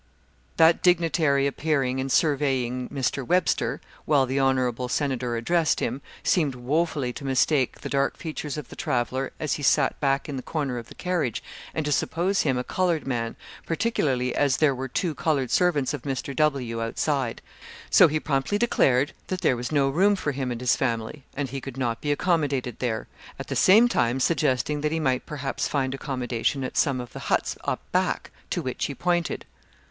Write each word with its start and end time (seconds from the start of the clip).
That 0.57 0.81
dignitary 0.81 1.45
appearing, 1.45 1.99
and 2.01 2.11
surveying 2.11 2.89
Mr. 2.89 3.23
Webster, 3.23 3.79
while 4.05 4.25
the 4.25 4.39
hon. 4.39 4.87
senator 4.89 5.35
addressed 5.35 5.79
him, 5.79 6.01
seemed 6.23 6.55
woefully 6.55 7.13
to 7.13 7.23
mistake 7.23 7.81
the 7.81 7.87
dark 7.87 8.17
features 8.17 8.57
of 8.57 8.69
the 8.69 8.75
traveller 8.75 9.31
as 9.39 9.53
he 9.53 9.61
sat 9.61 9.99
back 9.99 10.27
in 10.27 10.37
the 10.37 10.41
corner 10.41 10.79
of 10.79 10.87
the 10.89 10.95
carriage, 10.95 11.43
and 11.75 11.85
to 11.85 11.91
suppose 11.91 12.41
him 12.41 12.57
a 12.57 12.63
coloured 12.63 13.05
man, 13.05 13.35
particularly 13.67 14.33
as 14.33 14.57
there 14.57 14.73
were 14.73 14.87
two 14.87 15.13
coloured 15.13 15.51
servants 15.51 15.93
of 15.93 16.01
Mr. 16.01 16.35
W. 16.35 16.81
outside. 16.81 17.39
So 17.91 18.07
he 18.07 18.19
promptly 18.19 18.57
declared 18.57 19.13
that 19.27 19.41
there 19.41 19.55
was 19.55 19.71
no 19.71 19.87
room 19.87 20.15
for 20.15 20.31
him 20.31 20.51
and 20.51 20.59
his 20.61 20.75
family, 20.75 21.25
and 21.37 21.49
he 21.49 21.61
could 21.61 21.77
not 21.77 22.01
be 22.01 22.11
accommodated 22.11 22.79
there 22.79 23.07
at 23.37 23.49
the 23.49 23.55
same 23.55 23.87
time 23.87 24.19
suggesting 24.19 24.81
that 24.81 24.91
he 24.91 24.99
might 24.99 25.27
perhaps 25.27 25.67
find 25.67 25.93
accommodation 25.93 26.63
at 26.63 26.75
some 26.75 26.99
of 26.99 27.13
the 27.13 27.19
huts 27.29 27.55
up 27.65 27.81
back, 27.91 28.31
to 28.49 28.63
which 28.63 28.85
he 28.85 28.95
pointed. 28.95 29.45